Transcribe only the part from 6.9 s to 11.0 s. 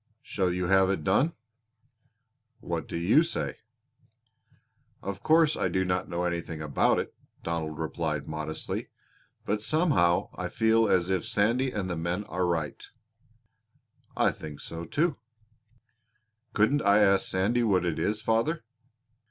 it," Donald replied modestly, "but somehow I feel